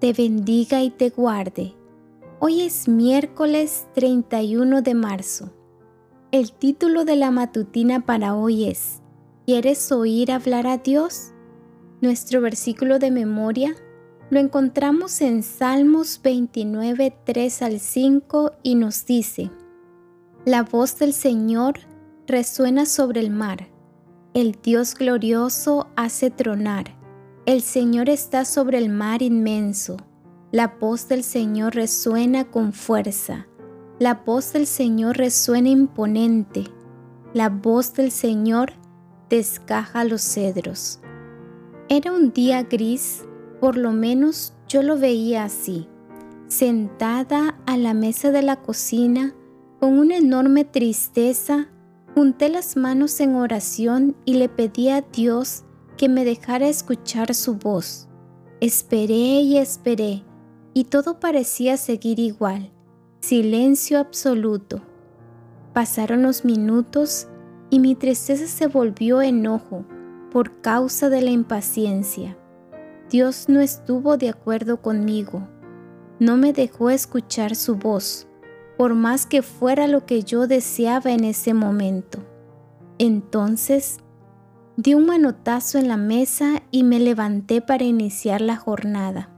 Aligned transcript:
te 0.00 0.14
bendiga 0.14 0.82
y 0.82 0.88
te 0.88 1.10
guarde. 1.10 1.74
Hoy 2.38 2.62
es 2.62 2.88
miércoles 2.88 3.86
31 3.94 4.80
de 4.80 4.94
marzo. 4.94 5.52
El 6.32 6.52
título 6.52 7.04
de 7.04 7.16
la 7.16 7.30
matutina 7.30 8.06
para 8.06 8.34
hoy 8.34 8.64
es 8.64 9.02
¿Quieres 9.44 9.92
oír 9.92 10.32
hablar 10.32 10.66
a 10.66 10.78
Dios? 10.78 11.32
Nuestro 12.00 12.40
versículo 12.40 12.98
de 12.98 13.10
memoria 13.10 13.74
lo 14.30 14.40
encontramos 14.40 15.20
en 15.20 15.42
Salmos 15.42 16.20
29, 16.22 17.14
3 17.24 17.62
al 17.62 17.78
5 17.78 18.52
y 18.62 18.76
nos 18.76 19.04
dice, 19.04 19.50
La 20.46 20.62
voz 20.62 20.98
del 20.98 21.12
Señor 21.12 21.80
resuena 22.26 22.86
sobre 22.86 23.20
el 23.20 23.30
mar, 23.30 23.68
el 24.32 24.56
Dios 24.62 24.94
glorioso 24.94 25.88
hace 25.94 26.30
tronar 26.30 26.99
el 27.52 27.62
Señor 27.62 28.08
está 28.08 28.44
sobre 28.44 28.78
el 28.78 28.90
mar 28.90 29.22
inmenso. 29.22 29.96
La 30.52 30.76
voz 30.80 31.08
del 31.08 31.24
Señor 31.24 31.74
resuena 31.74 32.44
con 32.44 32.72
fuerza. 32.72 33.48
La 33.98 34.14
voz 34.14 34.52
del 34.52 34.68
Señor 34.68 35.16
resuena 35.16 35.68
imponente. 35.68 36.64
La 37.34 37.48
voz 37.48 37.92
del 37.94 38.12
Señor 38.12 38.74
descaja 39.28 40.04
los 40.04 40.22
cedros. 40.22 41.00
Era 41.88 42.12
un 42.12 42.32
día 42.32 42.62
gris, 42.62 43.24
por 43.60 43.76
lo 43.76 43.90
menos 43.90 44.54
yo 44.68 44.84
lo 44.84 44.96
veía 44.96 45.42
así, 45.42 45.88
sentada 46.46 47.58
a 47.66 47.76
la 47.76 47.94
mesa 47.94 48.30
de 48.30 48.42
la 48.42 48.62
cocina 48.62 49.34
con 49.80 49.98
una 49.98 50.18
enorme 50.18 50.64
tristeza, 50.64 51.66
junté 52.14 52.48
las 52.48 52.76
manos 52.76 53.18
en 53.18 53.34
oración 53.34 54.14
y 54.24 54.34
le 54.34 54.48
pedí 54.48 54.90
a 54.90 55.00
Dios 55.00 55.64
que 56.00 56.08
me 56.08 56.24
dejara 56.24 56.66
escuchar 56.66 57.34
su 57.34 57.56
voz. 57.56 58.08
Esperé 58.62 59.42
y 59.42 59.58
esperé, 59.58 60.24
y 60.72 60.84
todo 60.84 61.20
parecía 61.20 61.76
seguir 61.76 62.18
igual, 62.18 62.72
silencio 63.20 63.98
absoluto. 63.98 64.80
Pasaron 65.74 66.22
los 66.22 66.42
minutos 66.42 67.28
y 67.68 67.80
mi 67.80 67.96
tristeza 67.96 68.46
se 68.46 68.66
volvió 68.66 69.20
enojo 69.20 69.84
por 70.32 70.62
causa 70.62 71.10
de 71.10 71.20
la 71.20 71.32
impaciencia. 71.32 72.34
Dios 73.10 73.50
no 73.50 73.60
estuvo 73.60 74.16
de 74.16 74.30
acuerdo 74.30 74.80
conmigo, 74.80 75.46
no 76.18 76.38
me 76.38 76.54
dejó 76.54 76.88
escuchar 76.88 77.54
su 77.54 77.76
voz, 77.76 78.26
por 78.78 78.94
más 78.94 79.26
que 79.26 79.42
fuera 79.42 79.86
lo 79.86 80.06
que 80.06 80.22
yo 80.22 80.46
deseaba 80.46 81.10
en 81.10 81.24
ese 81.24 81.52
momento. 81.52 82.20
Entonces 82.96 83.98
Di 84.82 84.94
un 84.94 85.04
manotazo 85.04 85.76
en 85.76 85.88
la 85.88 85.98
mesa 85.98 86.62
y 86.70 86.84
me 86.84 87.00
levanté 87.00 87.60
para 87.60 87.84
iniciar 87.84 88.40
la 88.40 88.56
jornada. 88.56 89.28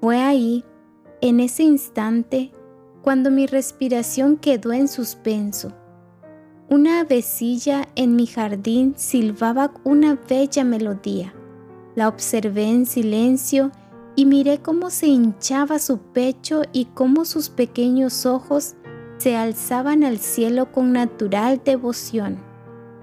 Fue 0.00 0.22
ahí, 0.22 0.64
en 1.20 1.40
ese 1.40 1.64
instante, 1.64 2.52
cuando 3.02 3.30
mi 3.30 3.46
respiración 3.46 4.38
quedó 4.38 4.72
en 4.72 4.88
suspenso. 4.88 5.74
Una 6.70 7.00
avecilla 7.00 7.88
en 7.94 8.16
mi 8.16 8.26
jardín 8.26 8.94
silbaba 8.96 9.74
una 9.84 10.14
bella 10.14 10.64
melodía. 10.64 11.34
La 11.94 12.08
observé 12.08 12.70
en 12.70 12.86
silencio 12.86 13.70
y 14.16 14.24
miré 14.24 14.62
cómo 14.62 14.88
se 14.88 15.08
hinchaba 15.08 15.78
su 15.78 15.98
pecho 15.98 16.62
y 16.72 16.86
cómo 16.86 17.26
sus 17.26 17.50
pequeños 17.50 18.24
ojos 18.24 18.76
se 19.18 19.36
alzaban 19.36 20.04
al 20.04 20.16
cielo 20.16 20.72
con 20.72 20.94
natural 20.94 21.60
devoción. 21.62 22.38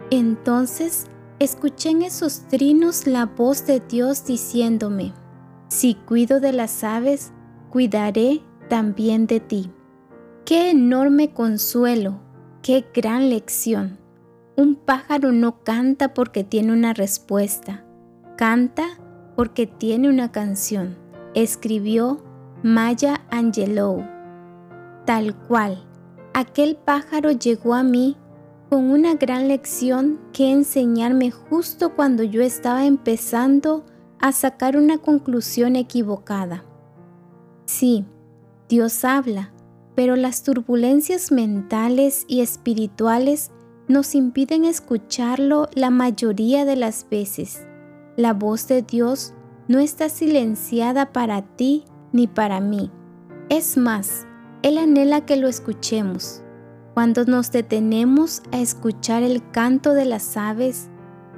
Entonces 0.09 1.05
escuché 1.39 1.89
en 1.89 2.01
esos 2.01 2.47
trinos 2.47 3.07
la 3.07 3.25
voz 3.25 3.65
de 3.65 3.79
Dios 3.79 4.25
diciéndome, 4.25 5.13
si 5.67 5.95
cuido 5.95 6.39
de 6.39 6.53
las 6.53 6.83
aves, 6.83 7.31
cuidaré 7.69 8.41
también 8.69 9.27
de 9.27 9.39
ti. 9.39 9.71
Qué 10.45 10.69
enorme 10.71 11.33
consuelo, 11.33 12.21
qué 12.61 12.85
gran 12.93 13.29
lección. 13.29 13.99
Un 14.55 14.75
pájaro 14.75 15.31
no 15.31 15.63
canta 15.63 16.13
porque 16.13 16.43
tiene 16.43 16.71
una 16.71 16.93
respuesta, 16.93 17.83
canta 18.37 18.85
porque 19.35 19.67
tiene 19.67 20.07
una 20.07 20.31
canción, 20.31 20.97
escribió 21.33 22.23
Maya 22.63 23.25
Angelou. 23.29 24.05
Tal 25.05 25.35
cual, 25.35 25.85
aquel 26.33 26.77
pájaro 26.77 27.31
llegó 27.31 27.73
a 27.73 27.83
mí 27.83 28.15
con 28.69 28.89
una 28.89 29.15
gran 29.15 29.47
lección 29.47 30.19
que 30.33 30.51
enseñarme 30.51 31.31
justo 31.31 31.93
cuando 31.95 32.23
yo 32.23 32.41
estaba 32.41 32.85
empezando 32.85 33.85
a 34.19 34.31
sacar 34.31 34.77
una 34.77 34.97
conclusión 34.97 35.75
equivocada. 35.75 36.65
Sí, 37.65 38.05
Dios 38.69 39.05
habla, 39.05 39.51
pero 39.95 40.15
las 40.15 40.43
turbulencias 40.43 41.31
mentales 41.31 42.25
y 42.27 42.41
espirituales 42.41 43.51
nos 43.87 44.15
impiden 44.15 44.65
escucharlo 44.65 45.69
la 45.73 45.89
mayoría 45.89 46.65
de 46.65 46.75
las 46.75 47.07
veces. 47.09 47.65
La 48.17 48.33
voz 48.33 48.67
de 48.67 48.81
Dios 48.81 49.33
no 49.67 49.79
está 49.79 50.09
silenciada 50.09 51.11
para 51.11 51.41
ti 51.41 51.85
ni 52.11 52.27
para 52.27 52.59
mí. 52.59 52.91
Es 53.49 53.77
más, 53.77 54.25
Él 54.63 54.77
anhela 54.77 55.25
que 55.25 55.37
lo 55.37 55.47
escuchemos. 55.47 56.41
Cuando 56.95 57.25
nos 57.25 57.51
detenemos 57.51 58.41
a 58.53 58.61
escuchar 58.61 59.21
el 59.21 59.51
canto 59.51 59.93
de 59.93 60.05
las 60.05 60.37
aves, 60.37 60.87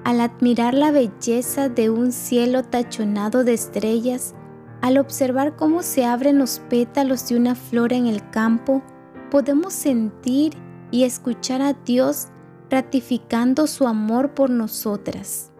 al 0.03 0.22
admirar 0.22 0.75
la 0.75 0.91
belleza 0.91 1.68
de 1.68 1.90
un 1.90 2.12
cielo 2.12 2.62
tachonado 2.62 3.44
de 3.44 3.56
estrellas, 3.56 4.35
al 4.84 5.00
observar 5.00 5.56
cómo 5.56 5.81
se 5.81 6.06
abren 6.06 6.38
los 6.38 6.59
pétalos 6.69 7.28
de 7.28 7.38
una 7.38 7.56
flor 7.56 7.91
en 7.91 8.06
el 8.06 8.29
campo, 8.29 8.84
podemos 9.31 9.73
sentir 9.73 10.53
y 10.91 11.06
escuchar 11.06 11.63
a 11.63 11.73
Dios 11.73 12.28
ratificando 12.69 13.66
su 13.66 13.88
amor 13.88 14.35
por 14.35 14.51
nosotras. 14.51 15.51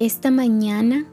Esta 0.00 0.32
mañana, 0.32 1.06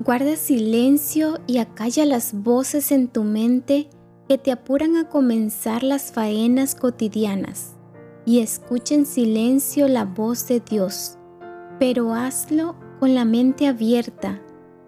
guarda 0.00 0.36
silencio 0.36 1.40
y 1.46 1.58
acalla 1.58 2.06
las 2.06 2.32
voces 2.32 2.90
en 2.90 3.08
tu 3.08 3.22
mente 3.22 3.90
que 4.28 4.38
te 4.38 4.52
apuran 4.52 4.96
a 4.96 5.08
comenzar 5.08 5.82
las 5.82 6.12
faenas 6.12 6.74
cotidianas 6.74 7.76
y 8.24 8.40
escucha 8.40 8.94
en 8.94 9.06
silencio 9.06 9.86
la 9.88 10.04
voz 10.04 10.48
de 10.48 10.60
Dios, 10.60 11.16
pero 11.78 12.12
hazlo 12.12 12.74
con 12.98 13.14
la 13.14 13.24
mente 13.24 13.68
abierta, 13.68 14.42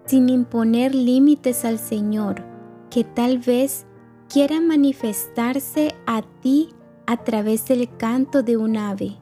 sin 0.05 0.29
imponer 0.29 0.93
límites 0.93 1.63
al 1.63 1.79
Señor, 1.79 2.43
que 2.89 3.03
tal 3.03 3.37
vez 3.37 3.85
quiera 4.27 4.59
manifestarse 4.59 5.95
a 6.05 6.21
ti 6.41 6.69
a 7.05 7.23
través 7.23 7.65
del 7.67 7.95
canto 7.97 8.43
de 8.43 8.57
un 8.57 8.77
ave. 8.77 9.17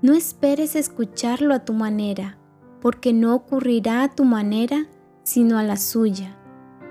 No 0.00 0.14
esperes 0.14 0.76
escucharlo 0.76 1.52
a 1.52 1.64
tu 1.64 1.72
manera, 1.74 2.38
porque 2.80 3.12
no 3.12 3.34
ocurrirá 3.34 4.04
a 4.04 4.14
tu 4.14 4.24
manera, 4.24 4.86
sino 5.24 5.58
a 5.58 5.62
la 5.62 5.76
suya. 5.76 6.38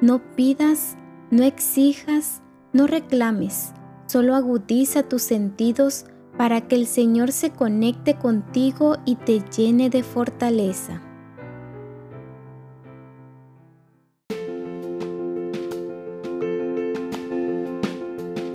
No 0.01 0.21
pidas, 0.35 0.97
no 1.31 1.43
exijas, 1.43 2.41
no 2.77 2.85
reclames, 2.85 3.73
solo 4.05 4.35
agudiza 4.35 5.01
tus 5.01 5.23
sentidos 5.23 6.05
para 6.37 6.61
que 6.61 6.75
el 6.75 6.85
Señor 6.85 7.31
se 7.31 7.49
conecte 7.49 8.13
contigo 8.13 8.97
y 9.03 9.15
te 9.15 9.41
llene 9.55 9.89
de 9.89 10.03
fortaleza. 10.03 11.01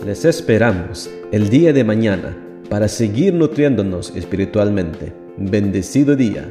Les 0.05 0.25
esperamos 0.25 1.09
el 1.31 1.49
día 1.49 1.73
de 1.73 1.83
mañana 1.83 2.35
para 2.69 2.87
seguir 2.87 3.33
nutriéndonos 3.33 4.15
espiritualmente. 4.15 5.13
Bendecido 5.37 6.15
día. 6.15 6.49